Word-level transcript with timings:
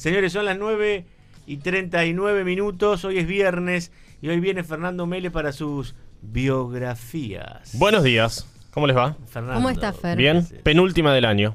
Señores, 0.00 0.32
son 0.32 0.46
las 0.46 0.56
9 0.56 1.04
y 1.46 1.58
39 1.58 2.42
minutos. 2.42 3.04
Hoy 3.04 3.18
es 3.18 3.26
viernes 3.26 3.92
y 4.22 4.28
hoy 4.30 4.40
viene 4.40 4.64
Fernando 4.64 5.04
Mele 5.04 5.30
para 5.30 5.52
sus 5.52 5.94
biografías. 6.22 7.72
Buenos 7.74 8.02
días. 8.02 8.46
¿Cómo 8.70 8.86
les 8.86 8.96
va? 8.96 9.18
Fernando. 9.26 9.56
¿Cómo 9.56 9.68
está, 9.68 9.92
Fer? 9.92 10.16
Bien. 10.16 10.42
Penúltima 10.62 11.12
del 11.12 11.26
año. 11.26 11.54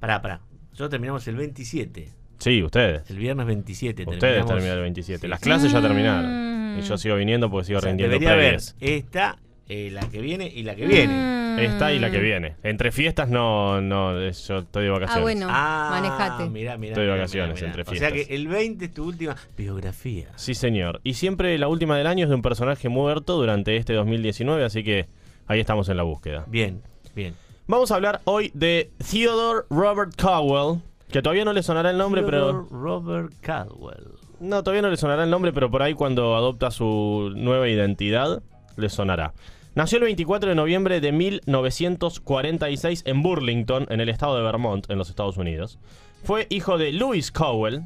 Pará, 0.00 0.20
pará. 0.20 0.40
Nosotros 0.70 0.90
terminamos 0.90 1.28
el 1.28 1.36
27. 1.36 2.08
Sí, 2.38 2.60
ustedes. 2.60 3.08
El 3.08 3.18
viernes 3.18 3.46
27. 3.46 4.02
Ustedes 4.02 4.18
terminamos- 4.20 4.48
terminaron 4.48 4.78
el 4.78 4.82
27. 4.82 5.20
Sí, 5.20 5.28
Las 5.28 5.38
clases 5.38 5.70
ya 5.70 5.78
Mm. 5.78 5.82
terminaron. 5.82 6.78
Y 6.80 6.82
yo 6.82 6.98
sigo 6.98 7.14
viniendo 7.14 7.48
porque 7.52 7.66
sigo 7.66 7.78
O 7.78 7.82
sea, 7.82 7.90
rindiendo 7.90 8.14
debería 8.14 8.32
haber 8.32 8.44
previas. 8.56 8.74
esta, 8.80 9.38
eh, 9.68 9.90
la 9.92 10.08
que 10.08 10.20
viene 10.20 10.48
y 10.52 10.64
la 10.64 10.74
que 10.74 10.86
viene. 10.88 11.14
Mm. 11.14 11.41
Esta 11.58 11.92
y 11.92 11.98
la 11.98 12.10
que 12.10 12.18
viene. 12.18 12.56
Entre 12.62 12.92
fiestas 12.92 13.28
no, 13.28 13.80
no, 13.80 14.12
yo 14.30 14.58
estoy 14.58 14.84
de 14.84 14.90
vacaciones. 14.90 15.16
Ah, 15.18 15.20
bueno. 15.22 15.46
Ah, 15.50 15.88
manejate. 15.90 16.48
Mirá, 16.50 16.76
mirá, 16.76 16.92
Estoy 16.92 17.04
de 17.06 17.10
vacaciones, 17.12 17.54
mirá, 17.60 17.66
mirá. 17.66 17.66
entre 17.68 17.82
O 17.82 17.84
sea 17.98 18.10
fiestas. 18.10 18.28
que 18.28 18.34
el 18.34 18.48
20 18.48 18.84
es 18.84 18.94
tu 18.94 19.04
última 19.04 19.36
biografía. 19.56 20.28
Sí, 20.36 20.54
señor. 20.54 21.00
Y 21.04 21.14
siempre 21.14 21.56
la 21.58 21.68
última 21.68 21.96
del 21.96 22.06
año 22.06 22.24
es 22.24 22.28
de 22.28 22.34
un 22.34 22.42
personaje 22.42 22.88
muerto 22.88 23.36
durante 23.36 23.76
este 23.76 23.92
2019, 23.94 24.64
así 24.64 24.82
que 24.84 25.06
ahí 25.46 25.60
estamos 25.60 25.88
en 25.88 25.96
la 25.96 26.02
búsqueda. 26.02 26.44
Bien, 26.48 26.82
bien. 27.14 27.34
Vamos 27.66 27.90
a 27.92 27.94
hablar 27.94 28.20
hoy 28.24 28.50
de 28.54 28.90
Theodore 29.10 29.66
Robert 29.70 30.12
Cowell, 30.20 30.80
que 31.10 31.22
todavía 31.22 31.44
no 31.44 31.52
le 31.52 31.62
sonará 31.62 31.90
el 31.90 31.98
nombre, 31.98 32.22
Theodore 32.22 32.66
pero... 32.68 32.80
Robert 32.82 33.32
Caldwell. 33.40 34.08
No, 34.40 34.62
todavía 34.64 34.82
no 34.82 34.90
le 34.90 34.96
sonará 34.96 35.22
el 35.22 35.30
nombre, 35.30 35.52
pero 35.52 35.70
por 35.70 35.82
ahí 35.82 35.94
cuando 35.94 36.34
adopta 36.34 36.70
su 36.72 37.32
nueva 37.36 37.68
identidad, 37.68 38.42
le 38.76 38.88
sonará. 38.88 39.32
Nació 39.74 39.98
el 39.98 40.04
24 40.04 40.50
de 40.50 40.54
noviembre 40.54 41.00
de 41.00 41.12
1946 41.12 43.02
en 43.06 43.22
Burlington, 43.22 43.86
en 43.88 44.00
el 44.00 44.08
estado 44.10 44.36
de 44.36 44.42
Vermont, 44.42 44.90
en 44.90 44.98
los 44.98 45.08
Estados 45.08 45.38
Unidos. 45.38 45.78
Fue 46.24 46.46
hijo 46.50 46.76
de 46.76 46.92
Louis 46.92 47.30
Cowell. 47.32 47.82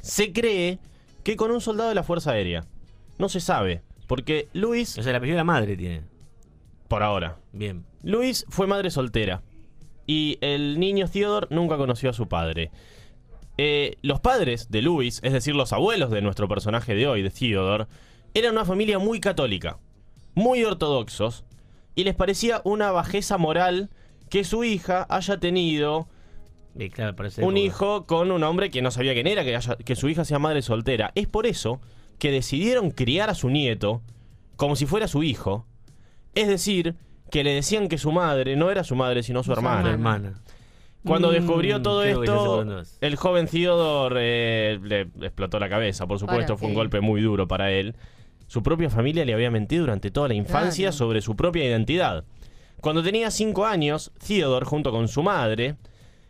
Se 0.00 0.32
cree 0.32 0.78
que 1.22 1.36
con 1.36 1.50
un 1.50 1.60
soldado 1.60 1.90
de 1.90 1.94
la 1.94 2.02
Fuerza 2.02 2.32
Aérea. 2.32 2.64
No 3.18 3.28
se 3.28 3.40
sabe, 3.40 3.82
porque 4.06 4.48
Louis, 4.54 4.98
O 4.98 5.02
sea, 5.02 5.10
el 5.10 5.16
apellido 5.16 5.36
de 5.36 5.40
la 5.40 5.44
madre 5.44 5.76
tiene. 5.76 6.02
por 6.88 7.02
ahora, 7.02 7.38
Bien. 7.52 7.84
Louis 8.02 8.44
fue 8.48 8.66
madre 8.66 8.90
soltera. 8.90 9.42
Y 10.06 10.38
el 10.40 10.78
niño 10.78 11.08
Theodore 11.08 11.46
nunca 11.50 11.76
conoció 11.76 12.10
a 12.10 12.14
su 12.14 12.28
padre. 12.28 12.70
Eh, 13.56 13.96
los 14.02 14.20
padres 14.20 14.70
de 14.70 14.82
Louis, 14.82 15.20
es 15.22 15.32
decir, 15.32 15.54
los 15.54 15.72
abuelos 15.72 16.10
de 16.10 16.22
nuestro 16.22 16.48
personaje 16.48 16.94
de 16.94 17.06
hoy, 17.06 17.22
de 17.22 17.30
Theodore, 17.30 17.86
eran 18.34 18.52
una 18.52 18.64
familia 18.64 18.98
muy 18.98 19.20
católica, 19.20 19.78
muy 20.34 20.64
ortodoxos, 20.64 21.44
y 21.94 22.04
les 22.04 22.14
parecía 22.14 22.60
una 22.64 22.90
bajeza 22.90 23.38
moral 23.38 23.90
que 24.28 24.44
su 24.44 24.64
hija 24.64 25.06
haya 25.08 25.38
tenido 25.38 26.08
claro, 26.92 27.14
un 27.42 27.56
hijo 27.56 28.04
con 28.06 28.32
un 28.32 28.42
hombre 28.42 28.70
que 28.70 28.82
no 28.82 28.90
sabía 28.90 29.12
quién 29.14 29.26
era, 29.28 29.44
que, 29.44 29.54
haya- 29.54 29.76
que 29.76 29.94
su 29.96 30.08
hija 30.08 30.24
sea 30.24 30.38
madre 30.40 30.62
soltera. 30.62 31.12
Es 31.14 31.28
por 31.28 31.46
eso 31.46 31.80
que 32.18 32.30
decidieron 32.32 32.90
criar 32.90 33.30
a 33.30 33.34
su 33.34 33.48
nieto 33.48 34.02
como 34.56 34.74
si 34.76 34.86
fuera 34.86 35.06
su 35.08 35.22
hijo. 35.22 35.66
Es 36.34 36.48
decir, 36.48 36.96
que 37.30 37.44
le 37.44 37.54
decían 37.54 37.88
que 37.88 37.98
su 37.98 38.10
madre 38.12 38.56
no 38.56 38.70
era 38.70 38.82
su 38.82 38.96
madre, 38.96 39.22
sino 39.22 39.42
su 39.44 39.52
hermana. 39.52 39.90
hermana. 39.90 40.40
Cuando 41.04 41.28
Mm, 41.28 41.32
descubrió 41.32 41.82
todo 41.82 42.02
sé 42.02 42.14
por 42.14 42.24
esto, 42.24 42.82
el 43.02 43.16
joven 43.16 43.46
Theodore 43.46 44.20
eh, 44.74 44.78
le 44.82 45.00
explotó 45.26 45.58
la 45.60 45.68
cabeza. 45.68 46.06
Por 46.06 46.18
supuesto, 46.18 46.54
¿Para 46.54 46.58
fue 46.58 46.68
un 46.68 46.74
golpe 46.74 47.00
muy 47.00 47.20
duro 47.20 47.46
para 47.46 47.70
él. 47.70 47.94
Su 48.46 48.62
propia 48.62 48.90
familia 48.90 49.24
le 49.24 49.34
había 49.34 49.50
mentido 49.50 49.82
durante 49.82 50.10
toda 50.10 50.28
la 50.28 50.34
infancia 50.34 50.86
Claro. 50.90 50.96
sobre 50.96 51.20
su 51.22 51.34
propia 51.36 51.64
identidad. 51.64 52.24
Cuando 52.80 53.02
tenía 53.02 53.30
cinco 53.30 53.64
años, 53.66 54.12
Theodore, 54.26 54.66
junto 54.66 54.90
con 54.90 55.08
su 55.08 55.22
madre, 55.22 55.76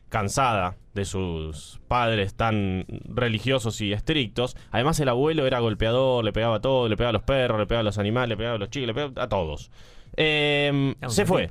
cansada 0.08 0.76
de 0.94 1.04
sus 1.04 1.80
padres 1.88 2.34
tan 2.34 2.86
religiosos 3.08 3.80
y 3.80 3.92
estrictos, 3.92 4.56
además 4.70 5.00
el 5.00 5.08
abuelo 5.08 5.46
era 5.46 5.58
golpeador, 5.58 6.24
le 6.24 6.32
pegaba 6.32 6.56
a 6.56 6.60
todo, 6.60 6.88
le 6.88 6.96
pegaba 6.96 7.10
a 7.10 7.12
los 7.14 7.22
perros, 7.22 7.58
le 7.58 7.66
pegaba 7.66 7.80
a 7.80 7.84
los 7.84 7.98
animales, 7.98 8.28
le 8.30 8.36
pegaba 8.36 8.54
a 8.54 8.58
los 8.58 8.70
chicos, 8.70 8.86
le 8.86 8.94
pegaba 8.94 9.22
a 9.22 9.28
todos. 9.28 9.70
Eh, 10.16 10.94
un 11.02 11.10
se 11.10 11.26
fue. 11.26 11.50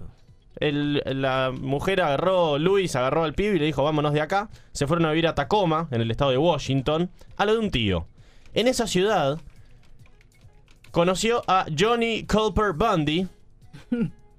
El- 0.60 1.02
la 1.06 1.52
mujer 1.52 2.00
agarró, 2.02 2.58
Luis 2.58 2.96
agarró 2.96 3.24
al 3.26 3.34
pibe 3.34 3.56
y 3.56 3.60
le 3.60 3.66
dijo, 3.66 3.84
vámonos 3.84 4.14
de 4.14 4.22
acá. 4.22 4.50
Se 4.72 4.88
fueron 4.88 5.06
a 5.06 5.10
vivir 5.10 5.28
a 5.28 5.36
Tacoma, 5.36 5.90
en 5.92 6.00
el 6.00 6.10
estado 6.12 6.32
de 6.32 6.38
Washington, 6.38 7.10
a 7.36 7.46
lo 7.46 7.54
de 7.54 7.60
un 7.60 7.72
tío. 7.72 8.08
En 8.54 8.68
esa 8.70 8.88
ciudad 8.88 9.40
conoció 10.94 11.42
a 11.48 11.66
Johnny 11.78 12.24
Culper 12.28 12.74
Bundy, 12.74 13.28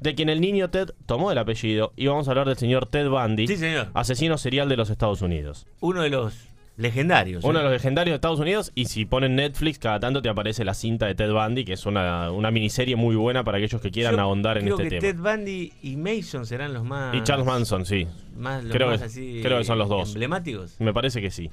de 0.01 0.15
quien 0.15 0.29
el 0.29 0.41
niño 0.41 0.71
Ted 0.71 0.91
tomó 1.05 1.33
el 1.33 1.39
apellido. 1.39 1.93
Y 1.97 2.07
vamos 2.07 2.29
a 2.29 2.31
hablar 2.31 2.47
del 2.47 2.57
señor 2.57 2.87
Ted 2.87 3.09
Bundy, 3.09 3.47
Sí, 3.49 3.57
señor. 3.57 3.89
asesino 3.93 4.39
serial 4.39 4.69
de 4.69 4.77
los 4.77 4.89
Estados 4.89 5.21
Unidos. 5.21 5.67
Uno 5.81 6.03
de 6.03 6.11
los 6.11 6.35
legendarios. 6.77 7.43
Uno 7.45 7.59
¿eh? 7.59 7.63
de 7.63 7.65
los 7.65 7.73
legendarios 7.73 8.13
de 8.13 8.17
Estados 8.17 8.39
Unidos. 8.39 8.71
Y 8.77 8.85
si 8.85 9.05
ponen 9.05 9.35
Netflix, 9.35 9.81
cada 9.81 9.99
tanto 9.99 10.23
te 10.23 10.29
aparece 10.29 10.65
la 10.65 10.75
cinta 10.75 11.07
de 11.07 11.17
Ted 11.17 11.33
Bundy, 11.33 11.65
que 11.65 11.73
es 11.73 11.87
una, 11.87 12.31
una 12.31 12.53
miniserie 12.53 12.95
muy 12.95 13.17
buena 13.17 13.43
para 13.43 13.59
aquellos 13.59 13.81
que 13.81 13.91
quieran 13.91 14.15
Yo 14.15 14.21
ahondar 14.23 14.59
en 14.59 14.65
creo 14.67 14.77
este 14.79 14.89
que 14.91 15.01
tema. 15.01 15.13
Ted 15.33 15.39
Bundy 15.39 15.73
y 15.83 15.97
Mason 15.97 16.47
serán 16.47 16.73
los 16.73 16.85
más. 16.85 17.15
Y 17.17 17.23
Charles 17.25 17.47
Manson, 17.47 17.85
sí. 17.85 18.07
Más, 18.37 18.63
los 18.63 18.73
Creo 18.73 18.89
más 18.91 19.01
que- 19.01 19.07
así 19.07 19.41
creo 19.43 19.59
que 19.59 19.65
son 19.65 19.79
los 19.79 19.89
dos. 19.89 20.09
Emblemáticos. 20.11 20.81
Me 20.81 20.93
parece 20.95 21.21
que 21.21 21.31
sí. 21.33 21.51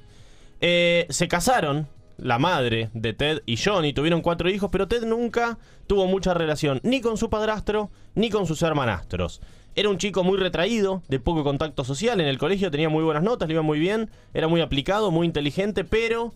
Eh, 0.60 1.08
se 1.10 1.28
casaron, 1.28 1.88
la 2.18 2.40
madre 2.40 2.90
de 2.94 3.14
Ted 3.14 3.42
y 3.46 3.58
Johnny, 3.58 3.94
tuvieron 3.94 4.22
cuatro 4.22 4.50
hijos, 4.50 4.70
pero 4.72 4.88
Ted 4.88 5.04
nunca 5.06 5.58
tuvo 5.88 6.08
mucha 6.08 6.34
relación 6.34 6.80
ni 6.84 7.02
con 7.02 7.18
su 7.18 7.30
padrastro 7.30 7.90
ni 8.16 8.30
con 8.30 8.46
sus 8.46 8.62
hermanastros. 8.62 9.42
Era 9.76 9.90
un 9.90 9.98
chico 9.98 10.24
muy 10.24 10.38
retraído, 10.38 11.02
de 11.08 11.20
poco 11.20 11.44
contacto 11.44 11.86
social. 11.86 12.20
En 12.20 12.28
el 12.28 12.38
colegio 12.38 12.70
tenía 12.72 12.90
muy 12.90 13.04
buenas 13.04 13.24
notas, 13.24 13.48
le 13.48 13.54
iba 13.54 13.62
muy 13.64 13.80
bien, 13.80 14.10
era 14.34 14.48
muy 14.50 14.60
aplicado, 14.60 15.12
muy 15.12 15.26
inteligente, 15.26 15.86
pero 15.86 16.34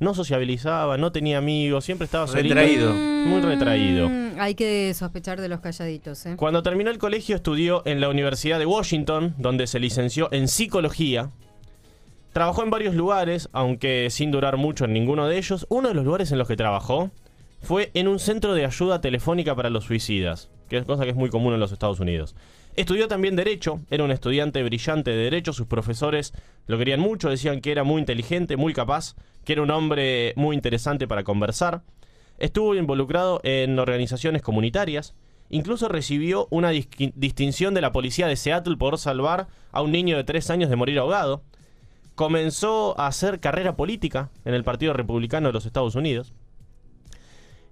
no 0.00 0.14
sociabilizaba, 0.14 0.96
no 0.96 1.10
tenía 1.10 1.38
amigos, 1.38 1.84
siempre 1.84 2.04
estaba 2.04 2.28
solito. 2.28 2.54
Retraído. 2.54 2.94
Muy 2.94 3.40
retraído. 3.40 4.08
Mm, 4.08 4.38
Hay 4.38 4.54
que 4.54 4.94
sospechar 4.94 5.40
de 5.40 5.48
los 5.48 5.58
calladitos, 5.58 6.24
¿eh? 6.26 6.36
Cuando 6.36 6.62
terminó 6.62 6.90
el 6.90 6.98
colegio 6.98 7.34
estudió 7.34 7.82
en 7.84 8.00
la 8.00 8.08
Universidad 8.08 8.60
de 8.60 8.66
Washington, 8.66 9.34
donde 9.38 9.66
se 9.66 9.80
licenció 9.80 10.28
en 10.32 10.46
psicología. 10.46 11.30
Trabajó 12.38 12.62
en 12.62 12.70
varios 12.70 12.94
lugares, 12.94 13.48
aunque 13.52 14.10
sin 14.10 14.30
durar 14.30 14.58
mucho 14.58 14.84
en 14.84 14.92
ninguno 14.92 15.26
de 15.26 15.38
ellos. 15.38 15.66
Uno 15.70 15.88
de 15.88 15.94
los 15.94 16.04
lugares 16.04 16.30
en 16.30 16.38
los 16.38 16.46
que 16.46 16.54
trabajó 16.54 17.10
fue 17.62 17.90
en 17.94 18.06
un 18.06 18.20
centro 18.20 18.54
de 18.54 18.64
ayuda 18.64 19.00
telefónica 19.00 19.56
para 19.56 19.70
los 19.70 19.86
suicidas, 19.86 20.48
que 20.68 20.76
es 20.76 20.84
cosa 20.84 21.02
que 21.02 21.10
es 21.10 21.16
muy 21.16 21.30
común 21.30 21.52
en 21.52 21.58
los 21.58 21.72
Estados 21.72 21.98
Unidos. 21.98 22.36
Estudió 22.76 23.08
también 23.08 23.34
Derecho, 23.34 23.80
era 23.90 24.04
un 24.04 24.12
estudiante 24.12 24.62
brillante 24.62 25.10
de 25.10 25.16
Derecho, 25.16 25.52
sus 25.52 25.66
profesores 25.66 26.32
lo 26.68 26.78
querían 26.78 27.00
mucho, 27.00 27.28
decían 27.28 27.60
que 27.60 27.72
era 27.72 27.82
muy 27.82 27.98
inteligente, 27.98 28.56
muy 28.56 28.72
capaz, 28.72 29.16
que 29.44 29.54
era 29.54 29.62
un 29.62 29.72
hombre 29.72 30.32
muy 30.36 30.54
interesante 30.54 31.08
para 31.08 31.24
conversar. 31.24 31.82
Estuvo 32.38 32.76
involucrado 32.76 33.40
en 33.42 33.80
organizaciones 33.80 34.42
comunitarias, 34.42 35.16
incluso 35.48 35.88
recibió 35.88 36.46
una 36.50 36.70
distinción 36.70 37.74
de 37.74 37.80
la 37.80 37.90
policía 37.90 38.28
de 38.28 38.36
Seattle 38.36 38.76
por 38.76 38.96
salvar 38.96 39.48
a 39.72 39.82
un 39.82 39.90
niño 39.90 40.16
de 40.16 40.22
3 40.22 40.50
años 40.50 40.70
de 40.70 40.76
morir 40.76 41.00
ahogado. 41.00 41.42
Comenzó 42.18 42.98
a 42.98 43.06
hacer 43.06 43.38
carrera 43.38 43.76
política 43.76 44.30
en 44.44 44.52
el 44.52 44.64
Partido 44.64 44.92
Republicano 44.92 45.46
de 45.46 45.52
los 45.52 45.66
Estados 45.66 45.94
Unidos. 45.94 46.32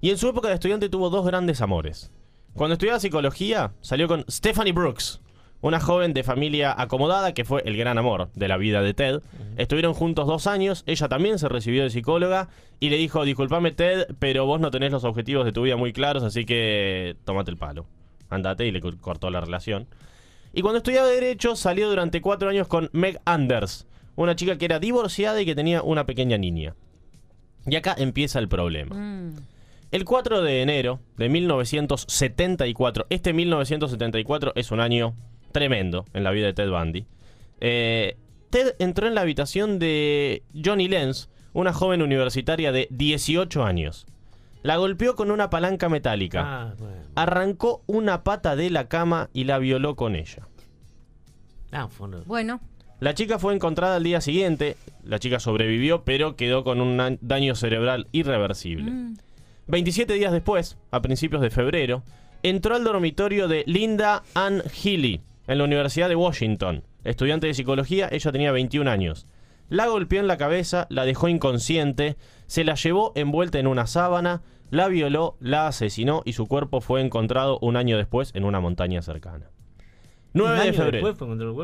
Y 0.01 0.11
en 0.11 0.19
su 0.19 0.29
época 0.29 0.47
de 0.47 0.55
estudiante 0.55 0.89
tuvo 0.89 1.11
dos 1.11 1.27
grandes 1.27 1.61
amores. 1.61 2.13
Cuando 2.55 2.75
estudiaba 2.75 3.01
psicología, 3.01 3.73
salió 3.81 4.07
con 4.07 4.25
Stephanie 4.31 4.73
Brooks, 4.73 5.21
una 5.63 5.81
joven 5.81 6.15
de 6.15 6.23
familia 6.23 6.73
acomodada 6.81 7.35
que 7.35 7.45
fue 7.45 7.65
el 7.67 7.77
gran 7.77 7.99
amor 7.99 8.31
de 8.35 8.47
la 8.47 8.57
vida 8.57 8.83
de 8.83 8.95
Ted. 8.95 9.21
Estuvieron 9.57 9.95
juntos 9.95 10.29
dos 10.29 10.47
años, 10.47 10.85
ella 10.87 11.09
también 11.09 11.41
se 11.41 11.49
recibió 11.49 11.83
de 11.83 11.91
psicóloga 11.91 12.49
y 12.79 12.91
le 12.91 12.99
dijo, 12.99 13.25
disculpame 13.25 13.73
Ted, 13.73 14.07
pero 14.21 14.47
vos 14.47 14.61
no 14.61 14.71
tenés 14.71 14.93
los 14.93 15.03
objetivos 15.03 15.45
de 15.45 15.51
tu 15.51 15.63
vida 15.63 15.75
muy 15.75 15.93
claros, 15.93 16.23
así 16.23 16.45
que 16.45 17.17
tomate 17.25 17.51
el 17.51 17.57
palo. 17.57 17.87
Andate 18.31 18.65
y 18.65 18.71
le 18.71 18.81
co- 18.81 18.97
cortó 19.01 19.29
la 19.29 19.41
relación. 19.41 19.89
Y 20.53 20.63
cuando 20.63 20.77
estudiaba 20.79 21.09
Derecho, 21.09 21.57
salió 21.57 21.89
durante 21.91 22.21
cuatro 22.21 22.49
años 22.49 22.69
con 22.69 22.91
Meg 22.93 23.21
Anders, 23.25 23.89
una 24.17 24.35
chica 24.37 24.59
que 24.59 24.65
era 24.65 24.79
divorciada 24.81 25.41
y 25.41 25.45
que 25.47 25.55
tenía 25.55 25.83
una 25.83 26.05
pequeña 26.07 26.37
niña. 26.39 26.75
Y 27.67 27.77
acá 27.77 27.95
empieza 27.99 28.39
el 28.39 28.49
problema. 28.49 28.95
Mm. 28.97 29.35
El 29.93 30.05
4 30.05 30.43
de 30.43 30.63
enero 30.63 31.01
de 31.17 31.29
1974, 31.29 33.07
este 33.11 33.33
1974 33.33 34.53
es 34.57 34.71
un 34.71 34.81
año 34.81 35.15
tremendo 35.53 36.05
en 36.13 36.25
la 36.25 36.31
vida 36.33 36.47
de 36.47 36.55
Ted 36.55 36.71
Bundy. 36.71 37.07
eh, 37.61 38.17
Ted 38.51 38.75
entró 38.79 39.07
en 39.09 39.15
la 39.17 39.23
habitación 39.23 39.79
de 39.81 40.43
Johnny 40.65 40.87
Lenz, 40.89 41.29
una 41.53 41.73
joven 41.73 42.01
universitaria 42.01 42.71
de 42.73 42.87
18 42.91 43.65
años. 43.65 44.07
La 44.63 44.77
golpeó 44.77 45.17
con 45.17 45.31
una 45.31 45.51
palanca 45.51 45.89
metálica, 45.89 46.43
Ah, 46.45 46.75
bueno. 46.79 46.95
arrancó 47.17 47.83
una 47.87 48.23
pata 48.23 48.55
de 48.57 48.71
la 48.71 48.89
cama 48.89 49.31
y 49.33 49.45
la 49.45 49.59
violó 49.59 49.97
con 49.97 50.15
ella. 50.15 50.47
Ah, 51.73 51.89
Bueno, 52.27 52.61
La 52.99 53.15
chica 53.15 53.39
fue 53.39 53.55
encontrada 53.55 53.97
al 53.97 54.05
día 54.05 54.23
siguiente, 54.23 54.77
la 55.05 55.19
chica 55.19 55.39
sobrevivió, 55.39 56.03
pero 56.05 56.35
quedó 56.35 56.65
con 56.65 56.81
un 56.81 57.19
daño 57.21 57.55
cerebral 57.55 58.09
irreversible. 58.13 58.91
mm, 58.91 59.17
27 59.67 60.15
días 60.15 60.33
después, 60.33 60.79
a 60.91 61.03
principios 61.03 61.43
de 61.43 61.51
febrero, 61.51 62.03
entró 62.43 62.75
al 62.75 62.85
dormitorio 62.85 63.49
de 63.49 63.65
Linda 63.67 64.23
Ann 64.35 64.63
Healy 64.63 65.21
en 65.47 65.59
la 65.59 65.65
Universidad 65.65 66.09
de 66.09 66.17
Washington. 66.17 66.85
Estudiante 67.05 67.47
de 67.47 67.55
psicología, 67.55 68.09
ella 68.11 68.33
tenía 68.33 68.53
21 68.53 68.91
años. 68.91 69.27
la 69.69 69.89
golpeó 69.89 70.21
en 70.21 70.29
la 70.29 70.37
cabeza, 70.37 70.87
la 70.91 71.05
dejó 71.05 71.29
inconsciente, 71.29 72.17
se 72.47 72.63
la 72.63 72.77
llevó 72.77 73.13
envuelta 73.17 73.59
en 73.59 73.67
una 73.67 73.89
sábana, 73.89 74.43
la 74.71 74.87
violó, 74.87 75.37
la 75.41 75.67
asesinó 75.67 76.23
y 76.25 76.35
su 76.35 76.47
cuerpo 76.47 76.81
fue 76.81 77.01
encontrado 77.01 77.59
un 77.61 77.77
año 77.77 77.97
después 77.97 78.31
en 78.35 78.45
una 78.45 78.61
montaña 78.61 79.03
cercana. 79.03 79.51
9 80.37 80.65
de 80.65 80.73
febrero. 80.73 81.15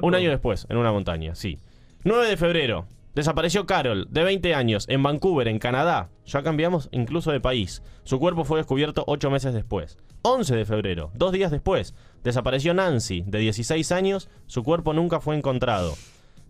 un 0.03 0.15
año 0.15 0.31
después, 0.31 0.67
en 0.69 0.77
una 0.77 0.93
montaña, 0.93 1.35
sí. 1.35 1.59
9 2.05 2.29
de 2.29 2.37
febrero. 2.37 2.87
Desapareció 3.15 3.67
Carol, 3.67 4.07
de 4.11 4.25
20 4.25 4.55
años, 4.55 4.87
en 4.89 5.03
Vancouver, 5.03 5.47
en 5.47 5.59
Canadá. 5.59 6.09
Ya 6.25 6.43
cambiamos 6.43 6.89
incluso 6.93 7.31
de 7.31 7.41
país. 7.41 7.83
Su 8.05 8.19
cuerpo 8.19 8.45
fue 8.45 8.59
descubierto 8.59 9.05
8 9.07 9.31
meses 9.31 9.53
después. 9.53 9.99
11 10.23 10.57
de 10.57 10.65
febrero, 10.65 11.11
dos 11.15 11.33
días 11.33 11.51
después, 11.51 11.95
desapareció 12.23 12.73
Nancy, 12.75 13.25
de 13.27 13.41
16 13.41 13.93
años. 13.93 14.31
Su 14.47 14.63
cuerpo 14.63 14.95
nunca 14.95 15.21
fue 15.21 15.37
encontrado. 15.37 15.95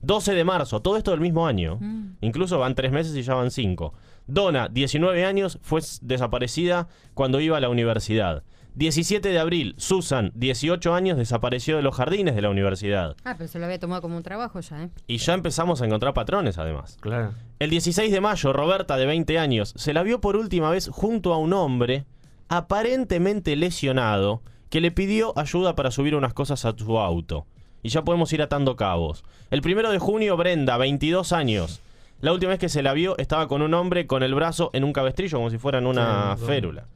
12 0.02 0.34
de 0.34 0.44
marzo, 0.44 0.80
todo 0.82 0.96
esto 0.96 1.10
del 1.10 1.20
mismo 1.20 1.46
año. 1.46 1.78
Mm. 1.80 2.16
Incluso 2.20 2.58
van 2.58 2.74
3 2.74 2.92
meses 2.92 3.16
y 3.16 3.22
ya 3.22 3.34
van 3.34 3.50
5. 3.50 3.94
Donna, 4.26 4.68
19 4.68 5.24
años, 5.24 5.58
fue 5.62 5.80
desaparecida 6.02 6.88
cuando 7.14 7.40
iba 7.40 7.56
a 7.56 7.60
la 7.60 7.70
universidad. 7.70 8.44
17 8.74 9.28
de 9.28 9.38
abril, 9.38 9.74
Susan, 9.76 10.32
18 10.34 10.94
años, 10.94 11.18
desapareció 11.18 11.76
de 11.76 11.82
los 11.82 11.94
jardines 11.94 12.34
de 12.34 12.42
la 12.42 12.48
universidad. 12.48 13.16
Ah, 13.24 13.34
pero 13.36 13.48
se 13.48 13.58
lo 13.58 13.66
había 13.66 13.78
tomado 13.78 14.00
como 14.00 14.16
un 14.16 14.22
trabajo 14.22 14.60
ya, 14.60 14.84
¿eh? 14.84 14.90
Y 15.06 15.18
ya 15.18 15.34
empezamos 15.34 15.82
a 15.82 15.86
encontrar 15.86 16.14
patrones, 16.14 16.56
además. 16.56 16.96
Claro. 17.00 17.34
El 17.58 17.70
16 17.70 18.10
de 18.10 18.20
mayo, 18.20 18.52
Roberta, 18.52 18.96
de 18.96 19.06
20 19.06 19.38
años, 19.38 19.74
se 19.76 19.92
la 19.92 20.02
vio 20.02 20.20
por 20.20 20.36
última 20.36 20.70
vez 20.70 20.88
junto 20.88 21.34
a 21.34 21.38
un 21.38 21.52
hombre 21.52 22.06
aparentemente 22.48 23.56
lesionado 23.56 24.42
que 24.70 24.80
le 24.80 24.90
pidió 24.90 25.38
ayuda 25.38 25.76
para 25.76 25.90
subir 25.90 26.14
unas 26.14 26.32
cosas 26.32 26.64
a 26.64 26.74
su 26.76 26.98
auto. 26.98 27.46
Y 27.82 27.90
ya 27.90 28.04
podemos 28.04 28.32
ir 28.32 28.40
atando 28.40 28.76
cabos. 28.76 29.22
El 29.50 29.60
primero 29.60 29.90
de 29.90 29.98
junio, 29.98 30.36
Brenda, 30.36 30.78
22 30.78 31.32
años. 31.32 31.80
La 32.20 32.32
última 32.32 32.50
vez 32.50 32.58
que 32.58 32.68
se 32.68 32.82
la 32.82 32.94
vio 32.94 33.18
estaba 33.18 33.48
con 33.48 33.60
un 33.60 33.74
hombre 33.74 34.06
con 34.06 34.22
el 34.22 34.34
brazo 34.34 34.70
en 34.72 34.84
un 34.84 34.92
cabestrillo, 34.92 35.38
como 35.38 35.50
si 35.50 35.58
fuera 35.58 35.78
en 35.78 35.86
una 35.86 36.36
férula. 36.38 36.86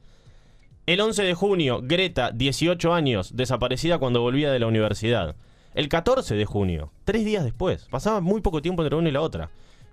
El 0.87 1.01
11 1.01 1.25
de 1.25 1.35
junio, 1.35 1.81
Greta, 1.83 2.31
18 2.31 2.95
años, 2.95 3.35
desaparecida 3.35 3.99
cuando 3.99 4.21
volvía 4.21 4.53
de 4.53 4.61
la 4.61 4.69
universidad. 4.69 5.35
El 5.75 5.89
14 5.89 6.37
de 6.37 6.45
junio, 6.45 6.93
tres 7.05 7.25
días 7.25 7.43
después, 7.43 7.89
pasaba 7.91 8.21
muy 8.21 8.41
poco 8.41 8.63
tiempo 8.63 8.85
entre 8.85 8.97
una 8.97 9.09
y 9.09 9.13
la 9.13 9.21
otra. 9.21 9.51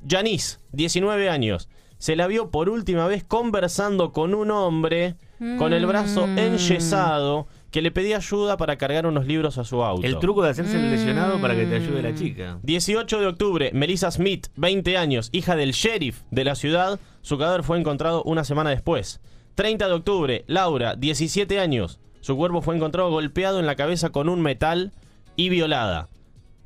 Janice, 0.07 0.59
19 0.71 1.31
años, 1.31 1.67
se 1.97 2.15
la 2.15 2.27
vio 2.27 2.51
por 2.51 2.69
última 2.69 3.07
vez 3.07 3.23
conversando 3.23 4.11
con 4.11 4.35
un 4.35 4.51
hombre 4.51 5.15
con 5.57 5.73
el 5.73 5.87
brazo 5.87 6.27
mm. 6.27 6.37
enyesado 6.37 7.47
que 7.71 7.81
le 7.81 7.89
pedía 7.89 8.17
ayuda 8.17 8.57
para 8.57 8.77
cargar 8.77 9.07
unos 9.07 9.25
libros 9.25 9.57
a 9.57 9.63
su 9.63 9.83
auto. 9.83 10.05
El 10.05 10.19
truco 10.19 10.43
de 10.43 10.51
hacerse 10.51 10.75
el 10.75 10.91
lesionado 10.91 11.41
para 11.41 11.55
que 11.55 11.65
te 11.65 11.75
ayude 11.75 12.03
la 12.03 12.13
chica. 12.13 12.59
18 12.61 13.19
de 13.19 13.25
octubre, 13.25 13.71
Melissa 13.73 14.11
Smith, 14.11 14.45
20 14.57 14.95
años, 14.95 15.29
hija 15.31 15.55
del 15.55 15.71
sheriff 15.71 16.21
de 16.29 16.43
la 16.43 16.53
ciudad, 16.53 16.99
su 17.23 17.39
cadáver 17.39 17.63
fue 17.63 17.79
encontrado 17.79 18.21
una 18.23 18.43
semana 18.43 18.69
después. 18.69 19.21
30 19.55 19.88
de 19.88 19.94
octubre, 19.94 20.44
Laura, 20.47 20.95
17 20.95 21.59
años. 21.59 22.00
Su 22.21 22.35
cuerpo 22.35 22.61
fue 22.61 22.75
encontrado 22.75 23.11
golpeado 23.11 23.59
en 23.59 23.67
la 23.67 23.75
cabeza 23.75 24.09
con 24.09 24.29
un 24.29 24.41
metal 24.41 24.91
y 25.35 25.50
violada. 25.50 26.09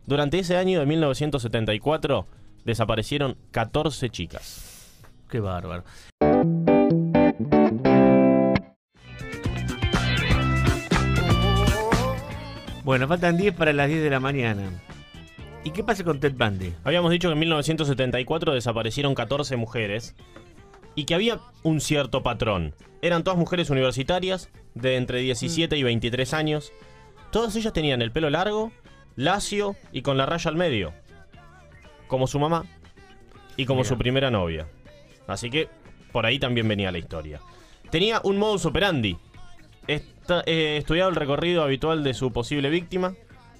Durante 0.05 0.39
ese 0.39 0.55
año 0.55 0.79
de 0.79 0.85
1974 0.85 2.27
desaparecieron 2.63 3.37
14 3.51 4.09
chicas. 4.09 5.03
Qué 5.29 5.41
bárbaro. 5.41 5.83
Bueno, 12.85 13.09
faltan 13.09 13.35
10 13.35 13.53
para 13.53 13.73
las 13.73 13.89
10 13.89 14.01
de 14.01 14.09
la 14.09 14.21
mañana. 14.21 14.69
¿Y 15.65 15.71
qué 15.71 15.83
pasa 15.83 16.05
con 16.05 16.21
Ted 16.21 16.35
Bundy? 16.37 16.73
Habíamos 16.85 17.11
dicho 17.11 17.27
que 17.27 17.33
en 17.33 17.39
1974 17.39 18.53
desaparecieron 18.53 19.13
14 19.13 19.57
mujeres 19.57 20.15
y 20.97 21.05
que 21.05 21.13
había 21.13 21.39
un 21.61 21.79
cierto 21.79 22.23
patrón. 22.23 22.73
Eran 23.03 23.23
todas 23.23 23.37
mujeres 23.37 23.69
universitarias 23.69 24.49
de 24.73 24.95
entre 24.95 25.19
17 25.19 25.77
y 25.77 25.83
23 25.83 26.33
años. 26.33 26.73
Todas 27.31 27.55
ellas 27.55 27.71
tenían 27.71 28.01
el 28.01 28.11
pelo 28.11 28.31
largo, 28.31 28.71
lacio 29.15 29.75
y 29.91 30.01
con 30.01 30.17
la 30.17 30.25
raya 30.25 30.49
al 30.49 30.57
medio. 30.57 30.93
Como 32.07 32.25
su 32.25 32.39
mamá 32.39 32.65
y 33.57 33.65
como 33.65 33.83
su 33.83 33.95
primera 33.95 34.31
novia. 34.31 34.67
Así 35.27 35.51
que 35.51 35.69
por 36.11 36.25
ahí 36.25 36.39
también 36.39 36.67
venía 36.67 36.91
la 36.91 36.97
historia. 36.97 37.41
Tenía 37.91 38.19
un 38.23 38.39
modus 38.39 38.65
operandi. 38.65 39.19
Eh, 39.87 40.01
estudiaba 40.77 41.11
el 41.11 41.15
recorrido 41.15 41.61
habitual 41.61 42.03
de 42.03 42.15
su 42.15 42.33
posible 42.33 42.71
víctima, 42.71 43.13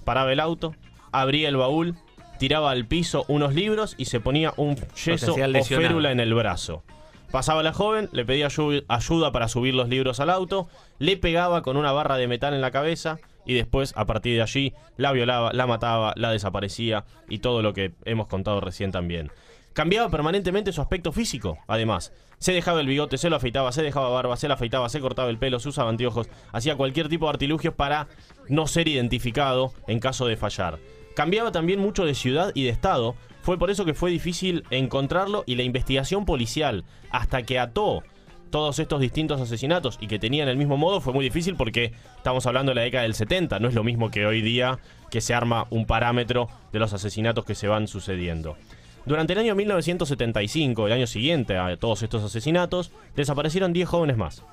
paraba 0.04 0.32
el 0.32 0.40
auto, 0.40 0.74
abría 1.12 1.48
el 1.48 1.56
baúl, 1.56 1.94
tiraba 2.40 2.72
al 2.72 2.84
piso 2.86 3.24
unos 3.28 3.54
libros 3.54 3.94
y 3.96 4.06
se 4.06 4.18
ponía 4.18 4.54
un 4.56 4.74
yeso 5.04 5.34
o 5.34 5.64
férula 5.64 6.10
en 6.10 6.18
el 6.18 6.34
brazo. 6.34 6.82
Pasaba 7.30 7.62
la 7.62 7.74
joven, 7.74 8.08
le 8.12 8.24
pedía 8.24 8.48
ayuda 8.88 9.32
para 9.32 9.48
subir 9.48 9.74
los 9.74 9.88
libros 9.88 10.18
al 10.20 10.30
auto, 10.30 10.68
le 10.98 11.16
pegaba 11.18 11.62
con 11.62 11.76
una 11.76 11.92
barra 11.92 12.16
de 12.16 12.26
metal 12.26 12.54
en 12.54 12.62
la 12.62 12.70
cabeza 12.70 13.18
y 13.44 13.54
después, 13.54 13.92
a 13.96 14.06
partir 14.06 14.36
de 14.36 14.42
allí, 14.42 14.74
la 14.96 15.12
violaba, 15.12 15.52
la 15.52 15.66
mataba, 15.66 16.14
la 16.16 16.30
desaparecía 16.30 17.04
y 17.28 17.38
todo 17.38 17.62
lo 17.62 17.74
que 17.74 17.92
hemos 18.04 18.28
contado 18.28 18.60
recién 18.60 18.92
también. 18.92 19.30
Cambiaba 19.74 20.08
permanentemente 20.10 20.72
su 20.72 20.80
aspecto 20.80 21.12
físico, 21.12 21.58
además. 21.66 22.12
Se 22.38 22.52
dejaba 22.52 22.80
el 22.80 22.86
bigote, 22.86 23.18
se 23.18 23.30
lo 23.30 23.36
afeitaba, 23.36 23.72
se 23.72 23.82
dejaba 23.82 24.08
barba, 24.08 24.36
se 24.36 24.48
lo 24.48 24.54
afeitaba, 24.54 24.88
se 24.88 25.00
cortaba 25.00 25.28
el 25.28 25.38
pelo, 25.38 25.60
se 25.60 25.68
usaba 25.68 25.90
anteojos, 25.90 26.28
hacía 26.52 26.76
cualquier 26.76 27.08
tipo 27.08 27.26
de 27.26 27.30
artilugios 27.30 27.74
para 27.74 28.08
no 28.48 28.66
ser 28.66 28.88
identificado 28.88 29.72
en 29.86 30.00
caso 30.00 30.26
de 30.26 30.36
fallar. 30.36 30.78
Cambiaba 31.14 31.52
también 31.52 31.80
mucho 31.80 32.04
de 32.04 32.14
ciudad 32.14 32.52
y 32.54 32.64
de 32.64 32.70
estado, 32.70 33.16
fue 33.48 33.56
por 33.56 33.70
eso 33.70 33.86
que 33.86 33.94
fue 33.94 34.10
difícil 34.10 34.64
encontrarlo 34.68 35.42
y 35.46 35.54
la 35.54 35.62
investigación 35.62 36.26
policial, 36.26 36.84
hasta 37.08 37.44
que 37.44 37.58
ató 37.58 38.02
todos 38.50 38.78
estos 38.78 39.00
distintos 39.00 39.40
asesinatos 39.40 39.96
y 40.02 40.06
que 40.06 40.18
tenían 40.18 40.50
el 40.50 40.58
mismo 40.58 40.76
modo, 40.76 41.00
fue 41.00 41.14
muy 41.14 41.24
difícil 41.24 41.56
porque 41.56 41.94
estamos 42.18 42.44
hablando 42.44 42.72
de 42.72 42.76
la 42.76 42.82
década 42.82 43.04
del 43.04 43.14
70, 43.14 43.58
no 43.58 43.68
es 43.68 43.74
lo 43.74 43.84
mismo 43.84 44.10
que 44.10 44.26
hoy 44.26 44.42
día 44.42 44.80
que 45.10 45.22
se 45.22 45.32
arma 45.32 45.66
un 45.70 45.86
parámetro 45.86 46.50
de 46.74 46.78
los 46.78 46.92
asesinatos 46.92 47.46
que 47.46 47.54
se 47.54 47.68
van 47.68 47.88
sucediendo. 47.88 48.58
Durante 49.06 49.32
el 49.32 49.38
año 49.38 49.54
1975, 49.54 50.86
el 50.86 50.92
año 50.92 51.06
siguiente 51.06 51.56
a 51.56 51.74
todos 51.78 52.02
estos 52.02 52.22
asesinatos, 52.22 52.92
desaparecieron 53.16 53.72
10 53.72 53.88
jóvenes 53.88 54.18
más, 54.18 54.44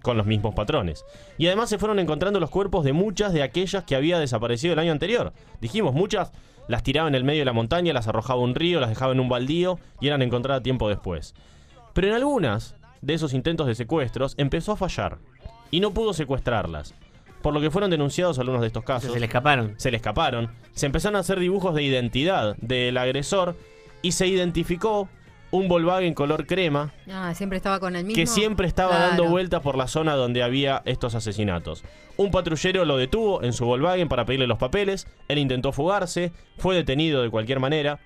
con 0.00 0.16
los 0.16 0.24
mismos 0.24 0.54
patrones. 0.54 1.04
Y 1.36 1.48
además 1.48 1.68
se 1.68 1.76
fueron 1.76 1.98
encontrando 1.98 2.40
los 2.40 2.48
cuerpos 2.48 2.82
de 2.82 2.94
muchas 2.94 3.34
de 3.34 3.42
aquellas 3.42 3.84
que 3.84 3.94
había 3.94 4.18
desaparecido 4.18 4.72
el 4.72 4.78
año 4.78 4.92
anterior. 4.92 5.34
Dijimos, 5.60 5.92
muchas 5.92 6.32
las 6.68 6.82
tiraba 6.82 7.08
en 7.08 7.14
el 7.14 7.24
medio 7.24 7.40
de 7.40 7.46
la 7.46 7.52
montaña, 7.52 7.92
las 7.92 8.06
arrojaba 8.06 8.40
a 8.40 8.44
un 8.44 8.54
río, 8.54 8.80
las 8.80 8.90
dejaba 8.90 9.12
en 9.12 9.20
un 9.20 9.28
baldío 9.28 9.78
y 10.00 10.06
eran 10.06 10.22
encontradas 10.22 10.62
tiempo 10.62 10.88
después. 10.88 11.34
Pero 11.94 12.08
en 12.08 12.14
algunas 12.14 12.76
de 13.00 13.14
esos 13.14 13.32
intentos 13.34 13.66
de 13.66 13.74
secuestros 13.74 14.34
empezó 14.36 14.72
a 14.72 14.76
fallar 14.76 15.18
y 15.70 15.80
no 15.80 15.92
pudo 15.92 16.12
secuestrarlas. 16.12 16.94
Por 17.42 17.54
lo 17.54 17.60
que 17.60 17.70
fueron 17.70 17.90
denunciados 17.90 18.38
algunos 18.38 18.60
de 18.60 18.66
estos 18.66 18.84
casos. 18.84 19.12
Se 19.12 19.20
le 19.20 19.26
escaparon. 19.26 19.74
Se 19.78 19.90
le 19.90 19.96
escaparon. 19.96 20.50
Se 20.72 20.86
empezaron 20.86 21.16
a 21.16 21.20
hacer 21.20 21.38
dibujos 21.38 21.74
de 21.74 21.84
identidad 21.84 22.56
del 22.56 22.96
agresor 22.96 23.56
y 24.02 24.12
se 24.12 24.26
identificó 24.26 25.08
un 25.50 25.68
Volkswagen 25.68 26.14
color 26.14 26.46
crema. 26.46 26.92
Ah, 27.10 27.32
siempre 27.34 27.56
estaba 27.56 27.80
con 27.80 27.96
el 27.96 28.04
mismo. 28.04 28.16
Que 28.16 28.26
siempre 28.26 28.66
estaba 28.66 28.98
dando 28.98 29.24
vueltas 29.24 29.62
por 29.62 29.76
la 29.76 29.88
zona 29.88 30.14
donde 30.14 30.42
había 30.42 30.82
estos 30.84 31.14
asesinatos. 31.14 31.84
Un 32.16 32.30
patrullero 32.30 32.84
lo 32.84 32.96
detuvo 32.96 33.42
en 33.42 33.52
su 33.52 33.64
Volkswagen 33.64 34.08
para 34.08 34.24
pedirle 34.24 34.46
los 34.46 34.58
papeles. 34.58 35.06
Él 35.28 35.38
intentó 35.38 35.72
fugarse, 35.72 36.32
fue 36.58 36.74
detenido 36.74 37.22
de 37.22 37.30
cualquier 37.30 37.60
manera. 37.60 38.00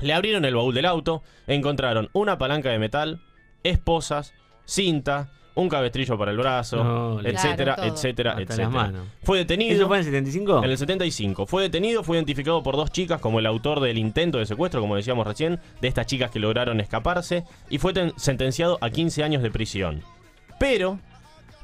Le 0.00 0.12
abrieron 0.12 0.44
el 0.44 0.54
baúl 0.54 0.74
del 0.74 0.86
auto, 0.86 1.22
encontraron 1.46 2.08
una 2.12 2.38
palanca 2.38 2.70
de 2.70 2.78
metal, 2.78 3.20
esposas, 3.64 4.32
cinta, 4.64 5.32
un 5.58 5.68
cabestrillo 5.68 6.16
para 6.16 6.30
el 6.30 6.36
brazo, 6.36 7.20
etcétera, 7.24 7.76
etcétera, 7.82 8.36
etcétera. 8.38 8.92
Fue 9.24 9.38
detenido. 9.38 9.74
¿Eso 9.74 9.88
fue 9.88 9.96
en 9.96 10.00
el 10.00 10.06
75? 10.06 10.64
En 10.64 10.70
el 10.70 10.78
75. 10.78 11.46
Fue 11.46 11.62
detenido, 11.62 12.04
fue 12.04 12.16
identificado 12.16 12.62
por 12.62 12.76
dos 12.76 12.92
chicas 12.92 13.20
como 13.20 13.40
el 13.40 13.46
autor 13.46 13.80
del 13.80 13.98
intento 13.98 14.38
de 14.38 14.46
secuestro, 14.46 14.80
como 14.80 14.94
decíamos 14.94 15.26
recién, 15.26 15.58
de 15.80 15.88
estas 15.88 16.06
chicas 16.06 16.30
que 16.30 16.38
lograron 16.38 16.78
escaparse, 16.78 17.42
y 17.68 17.78
fue 17.78 17.92
sentenciado 18.16 18.78
a 18.80 18.90
15 18.90 19.24
años 19.24 19.42
de 19.42 19.50
prisión. 19.50 20.02
Pero 20.60 21.00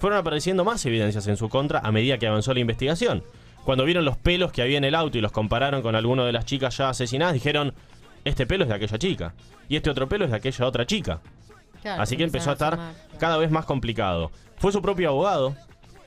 fueron 0.01 0.19
apareciendo 0.19 0.65
más 0.65 0.85
evidencias 0.85 1.29
en 1.29 1.37
su 1.37 1.49
contra 1.49 1.79
a 1.79 1.93
medida 1.93 2.19
que 2.19 2.27
avanzó 2.27 2.53
la 2.53 2.61
investigación. 2.61 3.23
Cuando 3.65 3.85
vieron 3.85 4.05
los 4.05 4.17
pelos 4.17 4.51
que 4.51 4.63
había 4.63 4.79
en 4.79 4.85
el 4.85 4.97
auto 4.97 5.19
y 5.19 5.21
los 5.21 5.31
compararon 5.31 5.83
con 5.83 5.95
alguno 5.95 6.25
de 6.25 6.33
las 6.33 6.47
chicas 6.47 6.77
ya 6.77 6.89
asesinadas, 6.89 7.35
dijeron, 7.35 7.73
este 8.25 8.45
pelo 8.45 8.65
es 8.65 8.69
de 8.71 8.75
aquella 8.75 8.99
chica, 8.99 9.35
y 9.69 9.77
este 9.77 9.89
otro 9.89 10.09
pelo 10.09 10.25
es 10.25 10.33
de 10.33 10.37
aquella 10.37 10.67
otra 10.67 10.85
chica. 10.85 11.21
Así 11.85 12.17
que 12.17 12.25
empezó 12.25 12.51
a 12.51 12.55
estar 12.55 12.79
cada 13.19 13.37
vez 13.37 13.51
más 13.51 13.65
complicado. 13.65 14.31
Fue 14.57 14.73
su 14.73 14.81
propio 14.81 15.11
abogado, 15.11 15.55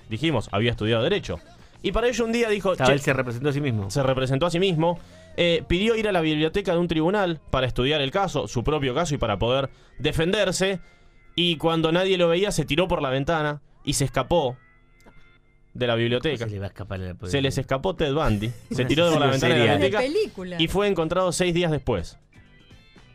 dijimos, 0.09 0.49
había 0.51 0.71
estudiado 0.71 1.03
Derecho. 1.03 1.39
Y 1.83 1.91
para 1.91 2.07
ello 2.07 2.25
un 2.25 2.31
día 2.31 2.49
dijo... 2.49 2.73
él 2.73 2.99
se 2.99 3.13
representó 3.13 3.49
a 3.49 3.53
sí 3.53 3.61
mismo. 3.61 3.89
Se 3.91 4.03
representó 4.03 4.45
a 4.45 4.51
sí 4.51 4.59
mismo. 4.59 4.99
Eh, 5.37 5.63
pidió 5.67 5.95
ir 5.95 6.07
a 6.07 6.11
la 6.11 6.21
biblioteca 6.21 6.71
de 6.71 6.79
un 6.79 6.87
tribunal 6.87 7.39
para 7.51 7.67
estudiar 7.67 8.01
el 8.01 8.09
caso, 8.09 8.47
su 8.47 8.63
propio 8.63 8.95
caso, 8.95 9.13
y 9.13 9.17
para 9.19 9.37
poder 9.37 9.69
defenderse. 9.99 10.79
Y 11.35 11.57
cuando 11.57 11.91
nadie 11.91 12.17
lo 12.17 12.27
veía, 12.27 12.51
se 12.51 12.65
tiró 12.65 12.87
por 12.87 13.03
la 13.03 13.11
ventana 13.11 13.61
y 13.83 13.93
se 13.93 14.05
escapó 14.05 14.57
de 15.75 15.85
la 15.85 15.93
biblioteca. 15.93 16.47
Se, 17.25 17.41
les 17.41 17.57
escapó 17.59 17.95
Ted 17.95 18.13
Bundy. 18.13 18.51
se 18.71 18.85
tiró 18.85 19.11
por 19.11 19.19
la 19.19 19.27
ventana 19.27 19.53
de 19.53 19.67
la 19.67 19.77
biblioteca. 19.77 20.57
Y 20.57 20.67
fue 20.67 20.87
encontrado 20.87 21.31
seis 21.31 21.53
días 21.53 21.71
después. 21.71 22.17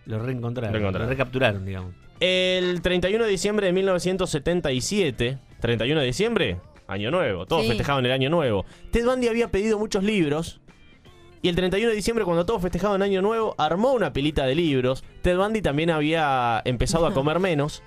Lo 0.06 0.20
reencontraron. 0.20 0.72
Reencontraron. 0.72 1.08
Lo 1.08 1.10
recapturaron, 1.10 1.64
digamos. 1.64 1.94
El 2.24 2.82
31 2.82 3.24
de 3.24 3.30
diciembre 3.30 3.66
de 3.66 3.72
1977, 3.72 5.38
31 5.60 6.00
de 6.00 6.06
diciembre, 6.06 6.60
año 6.86 7.10
nuevo, 7.10 7.46
todos 7.46 7.62
Sí. 7.62 7.68
festejaban 7.70 8.06
el 8.06 8.12
año 8.12 8.30
nuevo. 8.30 8.64
Ted 8.92 9.04
Bundy 9.04 9.26
había 9.26 9.48
pedido 9.48 9.76
muchos 9.76 10.04
libros 10.04 10.60
y 11.42 11.48
el 11.48 11.56
31 11.56 11.90
de 11.90 11.96
diciembre, 11.96 12.24
cuando 12.24 12.46
todos 12.46 12.62
festejaban 12.62 13.02
año 13.02 13.22
nuevo, 13.22 13.56
armó 13.58 13.92
una 13.92 14.12
pilita 14.12 14.46
de 14.46 14.54
libros. 14.54 15.02
Ted 15.22 15.36
Bundy 15.36 15.62
también 15.62 15.90
había 15.90 16.62
empezado 16.64 17.06
a 17.08 17.12
comer 17.12 17.40
menos. 17.40 17.82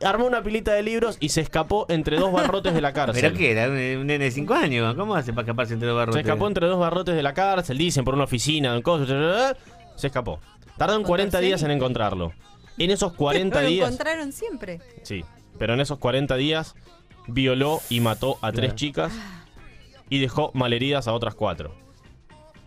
Armó 0.00 0.24
una 0.26 0.44
pilita 0.44 0.72
de 0.74 0.84
libros 0.84 1.16
y 1.18 1.30
se 1.30 1.40
escapó 1.40 1.86
entre 1.88 2.18
dos 2.18 2.30
barrotes 2.30 2.72
de 2.72 2.80
la 2.80 2.92
cárcel. 2.92 3.20
¿Pero 3.20 3.36
qué? 3.36 3.50
Era 3.50 3.66
un, 3.66 3.72
un 4.02 4.06
nene 4.06 4.26
de 4.26 4.30
5 4.30 4.54
años. 4.54 4.94
¿Cómo 4.94 5.16
hace 5.16 5.32
para 5.32 5.42
escaparse 5.44 5.74
entre 5.74 5.88
dos 5.88 5.96
Se 5.96 5.98
barrotes? 5.98 6.20
escapó 6.24 6.46
entre 6.46 6.68
dos 6.68 6.78
barrotes 6.78 7.16
de 7.16 7.22
la 7.24 7.34
cárcel, 7.34 7.78
dicen, 7.78 8.04
por 8.04 8.14
una 8.14 8.22
oficina, 8.22 8.76
un 8.76 8.82
coso, 8.82 9.04
se 9.96 10.06
escapó. 10.06 10.38
Tardaron 10.76 11.02
40 11.02 11.40
días 11.40 11.60
en 11.64 11.72
encontrarlo. 11.72 12.32
En 12.78 12.90
esos 12.90 13.12
40 13.14 13.60
Lo 13.62 13.68
días... 13.68 13.86
encontraron 13.88 14.32
siempre. 14.32 14.80
Sí, 15.02 15.24
pero 15.58 15.74
en 15.74 15.80
esos 15.80 15.98
40 15.98 16.36
días 16.36 16.74
violó 17.26 17.80
y 17.88 18.00
mató 18.00 18.38
a 18.42 18.52
tres 18.52 18.66
Claro. 18.70 18.76
chicas 18.76 19.12
y 20.08 20.18
dejó 20.20 20.50
malheridas 20.54 21.08
a 21.08 21.12
otras 21.12 21.34
cuatro. 21.34 21.74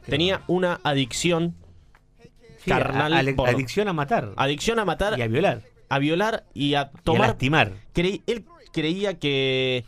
Qué 0.06 0.12
Tenía 0.12 0.42
una 0.48 0.80
adicción, 0.84 1.56
Sí, 2.64 2.70
carnal 2.70 3.14
a- 3.14 3.20
a- 3.32 3.36
por- 3.36 3.50
adicción 3.50 3.88
a 3.88 3.94
matar. 3.94 4.34
adicción 4.38 4.78
a 4.80 4.86
matar, 4.86 5.18
y 5.18 5.22
a 5.24 5.28
violar. 5.28 5.62
a 5.90 5.98
violar 6.00 6.46
y 6.54 6.74
a 6.76 6.82
Y 6.82 6.84
a 6.84 6.92
tomar. 7.04 7.28
lastimar. 7.30 7.72
Creí- 7.94 8.22
él 8.28 8.46
creía 8.72 9.18
que 9.18 9.84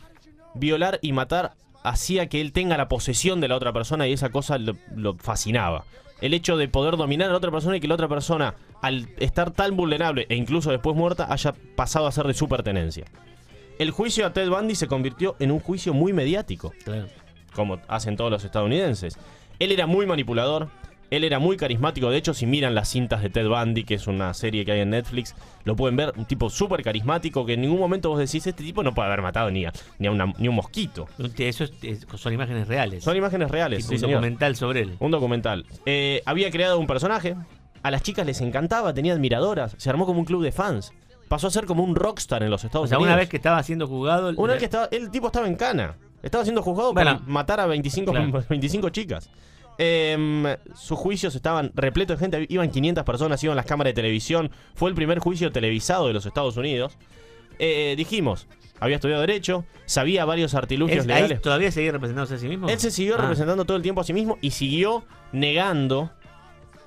violar 0.54 0.98
y 1.02 1.12
matar 1.12 1.54
hacía 1.84 2.28
que 2.28 2.40
él 2.40 2.52
tenga 2.52 2.76
la 2.76 2.88
posesión 2.88 3.40
de 3.40 3.48
la 3.48 3.56
otra 3.56 3.72
persona 3.72 4.08
y 4.08 4.12
esa 4.12 4.30
cosa 4.30 4.58
lo, 4.58 4.76
lo 4.96 5.14
fascinaba. 5.18 5.84
El 6.24 6.32
hecho 6.32 6.56
de 6.56 6.68
poder 6.68 6.96
dominar 6.96 7.28
a 7.28 7.32
la 7.32 7.36
otra 7.36 7.50
persona 7.50 7.76
y 7.76 7.80
que 7.80 7.86
la 7.86 7.96
otra 7.96 8.08
persona, 8.08 8.54
al 8.80 9.10
estar 9.18 9.50
tan 9.50 9.76
vulnerable 9.76 10.24
e 10.30 10.36
incluso 10.36 10.70
después 10.70 10.96
muerta, 10.96 11.30
haya 11.30 11.52
pasado 11.76 12.06
a 12.06 12.12
ser 12.12 12.26
de 12.26 12.32
su 12.32 12.48
pertenencia. 12.48 13.04
El 13.78 13.90
juicio 13.90 14.24
a 14.24 14.32
Ted 14.32 14.48
Bundy 14.48 14.74
se 14.74 14.86
convirtió 14.86 15.36
en 15.38 15.50
un 15.50 15.60
juicio 15.60 15.92
muy 15.92 16.14
mediático 16.14 16.72
Claro. 16.82 17.08
como 17.54 17.78
hacen 17.88 18.16
todos 18.16 18.30
los 18.30 18.42
estadounidenses. 18.42 19.18
Él 19.58 19.70
era 19.70 19.86
muy 19.86 20.06
manipulador, 20.06 20.70
él 21.10 21.24
era 21.24 21.38
muy 21.38 21.56
carismático. 21.56 22.10
De 22.10 22.16
hecho, 22.16 22.34
si 22.34 22.46
miran 22.46 22.74
las 22.74 22.88
cintas 22.88 23.22
de 23.22 23.30
Ted 23.30 23.48
Bundy, 23.48 23.84
que 23.84 23.94
es 23.94 24.06
una 24.06 24.32
serie 24.34 24.64
que 24.64 24.72
hay 24.72 24.80
en 24.80 24.90
Netflix, 24.90 25.34
lo 25.64 25.76
pueden 25.76 25.96
ver. 25.96 26.12
Un 26.16 26.24
tipo 26.24 26.50
súper 26.50 26.82
carismático 26.82 27.44
que 27.46 27.54
en 27.54 27.60
ningún 27.60 27.78
momento 27.78 28.08
vos 28.10 28.18
decís, 28.18 28.46
este 28.46 28.62
tipo 28.64 28.82
no 28.82 28.94
puede 28.94 29.06
haber 29.08 29.22
matado 29.22 29.50
ni 29.50 29.64
a, 29.64 29.72
ni 29.98 30.06
a, 30.06 30.10
una- 30.10 30.32
ni 30.38 30.48
un 30.48 30.54
mosquito. 30.54 31.06
Eso 31.38 31.64
es- 31.64 31.72
es- 31.82 32.06
son 32.16 32.32
imágenes 32.32 32.66
reales. 32.68 33.04
Son 33.04 33.16
imágenes 33.16 33.50
reales, 33.50 33.86
sí, 33.86 33.94
un 33.94 34.00
señor. 34.00 34.14
documental 34.16 34.56
sobre 34.56 34.80
él. 34.80 34.96
Un 34.98 35.10
documental. 35.10 35.66
Eh, 35.86 36.22
había 36.26 36.50
creado 36.50 36.78
un 36.78 36.86
personaje. 36.86 37.36
A 37.82 37.90
las 37.90 38.02
chicas 38.02 38.24
les 38.26 38.40
encantaba, 38.40 38.94
tenía 38.94 39.12
admiradoras. 39.12 39.74
Se 39.78 39.90
armó 39.90 40.06
como 40.06 40.18
un 40.20 40.24
club 40.24 40.42
de 40.42 40.52
fans. 40.52 40.92
Pasó 41.28 41.46
a 41.48 41.50
ser 41.50 41.66
como 41.66 41.82
un 41.84 41.94
rockstar 41.94 42.42
en 42.42 42.50
los 42.50 42.64
Estados 42.64 42.84
O 42.84 42.88
sea, 42.88 42.98
Unidos. 42.98 43.12
una 43.12 43.16
vez 43.18 43.28
que 43.28 43.36
estaba 43.36 43.62
siendo 43.62 43.86
juzgado. 43.86 44.32
Una 44.36 44.52
vez 44.54 44.58
que 44.60 44.64
estaba, 44.66 44.88
el 44.90 45.10
tipo 45.10 45.26
estaba 45.26 45.46
en 45.46 45.56
cana. 45.56 45.96
Estaba 46.22 46.44
siendo 46.44 46.62
juzgado 46.62 46.94
Bueno. 46.94 47.18
por 47.18 47.28
matar 47.28 47.60
a 47.60 47.66
25, 47.66 48.12
Claro. 48.12 48.44
25 48.48 48.88
chicas. 48.90 49.28
Em, 49.78 50.44
sus 50.74 50.98
juicios 50.98 51.34
estaban 51.34 51.72
repletos 51.74 52.18
de 52.18 52.24
gente. 52.24 52.46
Iban 52.48 52.70
500 52.70 53.04
personas, 53.04 53.42
iban 53.42 53.56
las 53.56 53.66
cámaras 53.66 53.90
de 53.90 53.94
televisión. 53.94 54.50
Fue 54.74 54.88
el 54.88 54.94
primer 54.94 55.18
juicio 55.18 55.50
televisado 55.52 56.06
de 56.06 56.12
los 56.12 56.26
Estados 56.26 56.56
Unidos. 56.56 56.96
Eh, 57.58 57.94
dijimos, 57.96 58.46
había 58.80 58.96
estudiado 58.96 59.20
Derecho, 59.20 59.64
sabía 59.86 60.24
varios 60.24 60.54
artilugios 60.54 60.98
¿Es- 61.04 61.10
ahí 61.10 61.14
legales. 61.22 61.40
¿Todavía 61.42 61.70
seguía 61.72 61.92
representándose 61.92 62.34
a 62.34 62.38
sí 62.38 62.48
mismo? 62.48 62.68
Él 62.68 62.78
se 62.78 62.90
siguió 62.90 63.14
Ah, 63.16 63.22
representando 63.22 63.64
todo 63.64 63.76
el 63.76 63.82
tiempo 63.82 64.00
a 64.00 64.04
sí 64.04 64.12
mismo 64.12 64.38
y 64.40 64.50
siguió 64.50 65.04
negando 65.32 66.10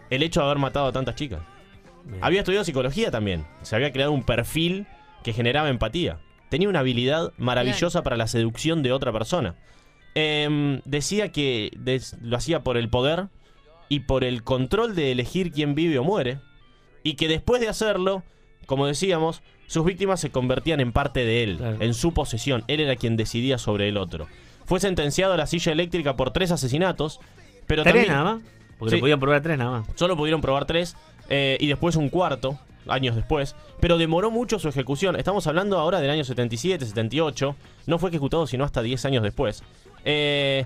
el 0.10 0.24
hecho 0.24 0.40
de 0.42 0.46
haber 0.46 0.58
matado 0.60 0.88
a 0.88 0.92
tantas 0.92 1.16
chicas. 1.16 1.40
bien. 2.06 2.20
Había 2.24 2.40
estudiado 2.40 2.64
psicología 2.64 3.12
también. 3.12 3.46
Se 3.64 3.76
había 3.76 3.92
creado 3.92 4.14
un 4.14 4.24
perfil 4.24 4.88
que 5.24 5.34
generaba 5.34 5.68
empatía. 5.70 6.20
Tenía 6.50 6.70
una 6.70 6.80
habilidad 6.80 7.34
maravillosa 7.38 8.02
para 8.04 8.16
la 8.16 8.28
seducción 8.28 8.82
de 8.84 8.94
otra 8.94 9.12
persona. 9.12 9.56
Em, 10.20 10.82
decía 10.86 11.32
que 11.32 11.70
des- 11.78 12.16
lo 12.24 12.38
hacía 12.38 12.64
por 12.64 12.76
el 12.78 12.90
poder 12.90 13.28
y 13.88 14.00
por 14.02 14.24
el 14.24 14.44
control 14.44 14.96
de 14.96 15.12
elegir 15.12 15.52
quién 15.52 15.76
vive 15.76 16.00
o 16.00 16.04
muere. 16.04 16.40
Y 17.04 17.14
que 17.14 17.28
después 17.28 17.62
de 17.62 17.70
hacerlo, 17.70 18.24
como 18.66 18.88
decíamos, 18.88 19.44
sus 19.68 19.86
víctimas 19.86 20.20
se 20.20 20.32
convertían 20.32 20.80
en 20.80 20.92
parte 20.92 21.24
de 21.24 21.44
él, 21.44 21.58
Claro. 21.58 21.78
en 21.82 21.94
su 21.94 22.14
posesión. 22.16 22.64
Él 22.68 22.80
era 22.80 22.96
quien 22.96 23.16
decidía 23.16 23.60
sobre 23.60 23.90
el 23.90 23.98
otro. 23.98 24.28
Fue 24.66 24.80
sentenciado 24.80 25.34
a 25.34 25.38
la 25.38 25.46
silla 25.46 25.72
eléctrica 25.72 26.16
por 26.18 26.32
tres 26.32 26.52
asesinatos. 26.52 27.20
Pero 27.68 27.84
¿Tres 27.84 27.94
también, 27.94 28.12
nada 28.14 28.24
más? 28.36 28.44
Porque 28.80 28.96
Sí. 28.96 29.02
podían 29.02 29.20
probar 29.20 29.42
tres 29.42 29.58
nada 29.58 29.72
más. 29.82 29.88
Solo 29.96 30.18
pudieron 30.18 30.42
probar 30.42 30.66
tres 30.66 30.96
eh, 31.30 31.58
y 31.60 31.68
después 31.68 31.96
un 31.96 32.10
cuarto, 32.10 32.58
años 32.88 33.16
después. 33.16 33.56
Pero 33.82 33.98
demoró 33.98 34.32
mucho 34.32 34.58
su 34.60 34.68
ejecución. 34.70 35.16
Estamos 35.18 35.46
hablando 35.48 35.78
ahora 35.78 36.00
del 36.00 36.10
año 36.10 36.24
77, 36.24 36.86
78. 36.86 37.56
No 37.86 38.00
fue 38.00 38.10
ejecutado 38.10 38.48
sino 38.48 38.64
hasta 38.64 38.82
10 38.82 39.04
años 39.06 39.22
después. 39.24 39.64
Eh, 40.10 40.66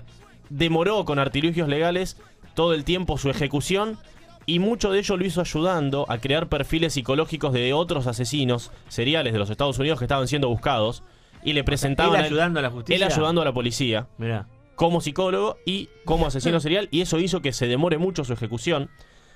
demoró 0.50 1.04
con 1.04 1.18
artilugios 1.18 1.68
legales 1.68 2.16
todo 2.54 2.74
el 2.74 2.84
tiempo 2.84 3.18
su 3.18 3.28
ejecución. 3.28 3.98
Y 4.46 4.58
mucho 4.58 4.90
de 4.90 4.98
ello 4.98 5.16
lo 5.16 5.24
hizo 5.24 5.40
ayudando 5.40 6.04
a 6.08 6.18
crear 6.18 6.48
perfiles 6.48 6.94
psicológicos 6.94 7.52
de 7.52 7.72
otros 7.72 8.06
asesinos 8.06 8.72
seriales 8.88 9.32
de 9.32 9.38
los 9.38 9.50
Estados 9.50 9.78
Unidos 9.78 9.98
que 9.98 10.04
estaban 10.04 10.26
siendo 10.28 10.48
buscados. 10.48 11.02
Y 11.44 11.52
le 11.54 11.64
presentaban 11.64 12.14
Él 12.14 12.16
a 12.16 12.20
él- 12.20 12.26
ayudando 12.32 12.58
a 12.60 12.62
la 12.62 12.70
justicia. 12.70 12.96
él 13.06 13.12
ayudando 13.12 13.42
a 13.42 13.44
la 13.44 13.52
policía 13.52 14.06
Mirá. 14.18 14.46
como 14.76 15.00
psicólogo 15.00 15.56
y 15.66 15.88
como 16.04 16.26
asesino 16.26 16.60
serial 16.60 16.88
y 16.92 17.00
eso 17.00 17.18
hizo 17.18 17.40
que 17.42 17.52
se 17.52 17.66
demore 17.66 17.98
mucho 17.98 18.24
su 18.24 18.32
ejecución. 18.32 18.90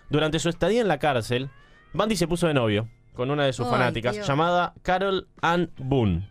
Durante 0.08 0.38
su 0.38 0.48
estadía 0.48 0.80
en 0.82 0.88
la 0.88 0.98
cárcel, 0.98 1.50
Bundy 1.94 2.14
se 2.16 2.28
puso 2.28 2.46
de 2.46 2.54
novio 2.54 2.88
con 3.14 3.30
una 3.32 3.44
de 3.44 3.52
sus 3.52 3.66
Ay, 3.66 3.72
fanáticas 3.72 4.26
llamada 4.26 4.74
Carol 4.82 5.26
Ann 5.40 5.70
Boone. 5.78 6.28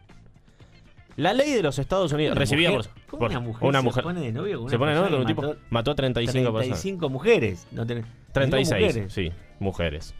La 1.17 1.33
ley 1.33 1.51
de 1.53 1.63
los 1.63 1.79
Estados 1.79 2.11
Unidos 2.11 2.33
Una 2.33 2.39
recibía 2.39 2.71
mujer- 2.71 2.91
por, 2.91 3.01
¿Cómo 3.09 3.19
por 3.19 3.29
una 3.31 3.39
mujer, 3.39 3.67
una 3.69 3.79
se 3.79 3.85
mujer 3.85 4.03
pone 4.03 4.21
de 4.21 4.31
novio 4.33 4.59
con 4.61 4.69
se 4.69 4.77
pone 4.77 4.91
de 4.91 4.97
novio 4.97 5.11
con 5.11 5.19
un 5.21 5.25
tipo 5.27 5.41
mató 5.43 5.57
mató 5.69 5.91
a 5.91 5.95
35 5.95 6.33
personas. 6.53 6.81
35 6.81 7.09
mujeres. 7.09 7.67
No 7.71 7.85
tenés- 7.85 8.05
36, 8.33 8.85
mujeres. 8.85 9.13
sí, 9.13 9.31
mujeres. 9.59 10.13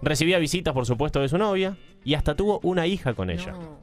Recibía 0.00 0.38
visitas, 0.38 0.72
por 0.74 0.86
supuesto, 0.86 1.20
de 1.20 1.28
su 1.28 1.36
novia 1.38 1.76
y 2.04 2.14
hasta 2.14 2.34
tuvo 2.34 2.60
una 2.62 2.86
hija 2.86 3.12
con 3.14 3.28
ella. 3.30 3.52
No. 3.52 3.78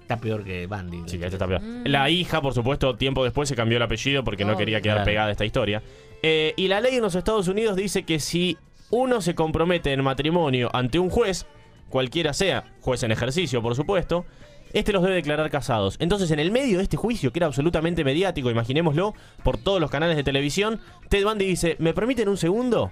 Está 0.00 0.16
peor 0.18 0.42
que 0.42 0.66
Bandy. 0.66 1.02
Sí, 1.06 1.16
este 1.16 1.26
está 1.28 1.46
peor. 1.46 1.60
Mm. 1.62 1.84
La 1.86 2.10
hija, 2.10 2.40
por 2.42 2.52
supuesto, 2.52 2.96
tiempo 2.96 3.22
después 3.22 3.48
se 3.48 3.54
cambió 3.54 3.76
el 3.76 3.82
apellido 3.82 4.24
porque 4.24 4.44
no 4.44 4.56
quería 4.56 4.80
quedar 4.80 4.96
Claro. 4.96 5.06
pegada 5.06 5.28
a 5.28 5.32
esta 5.32 5.44
historia. 5.44 5.82
Eh, 6.22 6.52
y 6.56 6.66
la 6.68 6.80
ley 6.80 6.96
en 6.96 7.02
los 7.02 7.14
Estados 7.14 7.46
Unidos 7.46 7.76
dice 7.76 8.02
que 8.02 8.18
si 8.18 8.58
uno 8.90 9.20
se 9.20 9.36
compromete 9.36 9.92
en 9.92 10.02
matrimonio 10.02 10.68
ante 10.72 10.98
un 10.98 11.10
juez, 11.10 11.46
cualquiera 11.88 12.32
sea, 12.32 12.64
juez 12.80 13.02
en 13.04 13.12
ejercicio, 13.12 13.62
por 13.62 13.76
supuesto, 13.76 14.24
este 14.72 14.92
los 14.92 15.02
debe 15.02 15.16
declarar 15.16 15.50
casados. 15.50 15.96
Entonces, 15.98 16.30
en 16.30 16.40
el 16.40 16.50
medio 16.50 16.78
de 16.78 16.84
este 16.84 16.96
juicio, 16.96 17.32
que 17.32 17.38
era 17.38 17.46
absolutamente 17.46 18.04
mediático, 18.04 18.50
imaginémoslo, 18.50 19.14
por 19.42 19.58
todos 19.58 19.80
los 19.80 19.90
canales 19.90 20.16
de 20.16 20.24
televisión, 20.24 20.80
Ted 21.08 21.24
Bundy 21.24 21.46
dice, 21.46 21.76
¿me 21.78 21.94
permiten 21.94 22.28
un 22.28 22.36
segundo? 22.36 22.90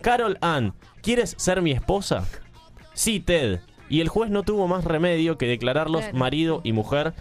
Carol 0.00 0.38
Ann, 0.40 0.74
¿quieres 1.02 1.34
ser 1.38 1.60
mi 1.62 1.72
esposa? 1.72 2.24
Sí, 2.94 3.20
Ted. 3.20 3.60
Y 3.88 4.00
el 4.00 4.08
juez 4.08 4.30
no 4.30 4.42
tuvo 4.42 4.68
más 4.68 4.84
remedio 4.84 5.38
que 5.38 5.46
declararlos 5.46 6.12
marido 6.12 6.60
y 6.62 6.72
mujer 6.72 7.14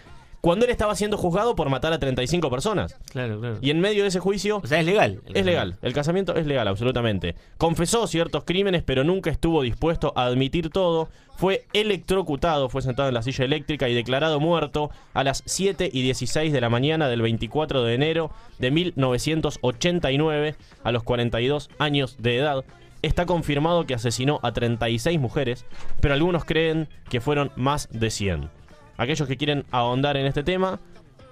cuando 0.47 0.63
él 0.63 0.71
estaba 0.71 0.95
siendo 0.95 1.17
juzgado 1.17 1.57
por 1.57 1.69
matar 1.69 1.91
a 1.91 1.99
35 1.99 2.49
personas. 2.49 2.95
Claro, 3.11 3.37
claro. 3.37 3.57
Y 3.59 3.69
en 3.69 3.81
medio 3.81 4.03
de 4.03 4.07
ese 4.07 4.21
juicio 4.21 4.61
O 4.63 4.65
sea, 4.65 4.79
es 4.79 4.85
legal. 4.85 5.19
es 5.33 5.43
legal, 5.43 5.75
el 5.81 5.91
casamiento 5.91 6.35
es 6.35 6.47
legal, 6.47 6.69
absolutamente. 6.69 7.35
Confesó 7.57 8.07
ciertos 8.07 8.45
crímenes, 8.45 8.81
pero 8.81 9.03
nunca 9.03 9.29
estuvo 9.29 9.61
dispuesto 9.61 10.13
a 10.15 10.23
admitir 10.23 10.69
todo. 10.69 11.09
Fue 11.35 11.65
electrocutado, 11.73 12.69
fue 12.69 12.81
sentado 12.81 13.09
en 13.09 13.15
la 13.15 13.23
silla 13.23 13.43
eléctrica 13.43 13.89
y 13.89 13.93
declarado 13.93 14.39
muerto 14.39 14.89
a 15.13 15.25
las 15.25 15.43
7 15.45 15.89
y 15.91 16.01
16 16.01 16.53
de 16.53 16.61
la 16.61 16.69
mañana 16.69 17.09
del 17.09 17.23
24 17.23 17.83
de 17.83 17.93
enero 17.95 18.31
de 18.57 18.71
1989, 18.71 20.55
a 20.81 20.91
los 20.93 21.03
42 21.03 21.69
años 21.77 22.15
de 22.19 22.37
edad. 22.37 22.63
Está 23.01 23.25
confirmado 23.25 23.85
que 23.85 23.95
asesinó 23.95 24.39
a 24.43 24.53
36 24.53 25.19
mujeres, 25.19 25.65
pero 25.99 26.13
algunos 26.13 26.45
creen 26.45 26.87
que 27.09 27.19
fueron 27.19 27.51
más 27.57 27.89
de 27.91 28.11
100. 28.11 28.56
Aquellos 28.97 29.27
que 29.27 29.37
quieren 29.37 29.65
ahondar 29.71 30.17
en 30.17 30.25
este 30.25 30.43
tema, 30.43 30.79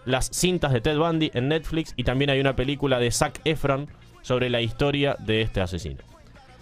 las 0.05 0.27
cintas 0.27 0.72
de 0.72 0.81
Ted 0.81 0.98
Bundy 0.98 1.31
en 1.34 1.48
Netflix 1.48 1.93
y 1.95 2.03
también 2.03 2.29
hay 2.29 2.39
una 2.39 2.55
película 2.55 3.00
de 3.00 3.12
Zac 3.12 3.41
Efron 3.43 3.88
sobre 4.22 4.50
la 4.50 4.62
historia 4.62 5.15
de 5.19 5.41
este 5.41 5.62
asesino. 5.62 6.01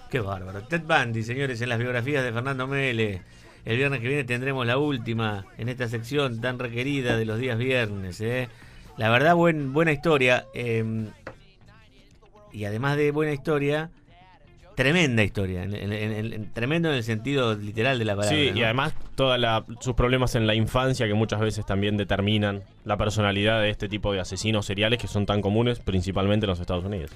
Qué 0.10 0.20
bárbaro. 0.20 0.62
Ted 0.64 0.84
Bundy, 0.84 1.24
señores, 1.24 1.62
en 1.62 1.70
las 1.70 1.80
biografías 1.80 2.24
de 2.24 2.32
Fernando 2.32 2.68
Mele. 2.68 3.22
El 3.66 3.78
viernes 3.78 4.02
que 4.02 4.08
viene 4.08 4.24
tendremos 4.24 4.66
la 4.66 4.78
última 4.78 5.46
en 5.58 5.70
esta 5.70 5.88
sección 5.88 6.42
tan 6.42 6.60
requerida 6.60 7.18
de 7.18 7.26
los 7.26 7.40
días 7.40 7.58
viernes. 7.58 8.20
¿eh? 8.22 8.50
La 8.98 9.10
verdad, 9.10 9.36
buen, 9.36 9.74
buena 9.74 9.92
historia. 9.92 10.46
eh, 10.54 11.10
y 12.54 12.66
además 12.66 12.98
de 12.98 13.12
buena 13.12 13.34
historia, 13.34 13.90
tremenda 14.76 15.24
historia. 15.24 15.64
en- 15.64 15.74
en- 15.76 15.92
en- 15.94 16.34
en- 16.34 16.54
tremendo 16.54 16.90
en 16.90 16.96
el 16.96 17.04
sentido 17.04 17.56
literal 17.56 18.00
de 18.00 18.06
la 18.06 18.16
palabra. 18.16 18.36
Sí, 18.38 18.52
¿no? 18.52 18.58
y 18.58 18.64
además 18.64 18.94
todos 19.16 19.40
sus 19.80 19.94
problemas 19.94 20.36
en 20.36 20.48
la 20.48 20.56
infancia 20.56 21.08
que 21.08 21.14
muchas 21.14 21.40
veces 21.40 21.66
también 21.66 21.98
determinan 21.98 22.64
la 22.86 22.98
personalidad 22.98 23.62
de 23.62 23.70
este 23.70 23.88
tipo 23.88 24.12
de 24.14 24.20
asesinos 24.20 24.66
seriales 24.66 25.00
que 25.00 25.08
son 25.08 25.26
tan 25.26 25.42
comunes 25.42 25.80
principalmente 25.80 26.46
en 26.46 26.50
los 26.50 26.60
Estados 26.60 26.86
Unidos. 26.86 27.12